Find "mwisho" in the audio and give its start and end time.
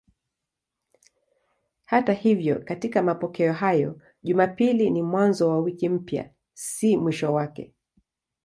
6.97-7.33